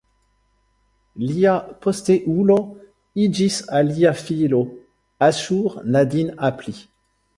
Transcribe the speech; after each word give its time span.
Lia 1.25 1.51
posteulo 1.85 2.55
iĝis 3.25 3.59
alia 3.81 4.15
filo, 4.23 4.63
Aŝur-nadin-apli. 5.29 6.75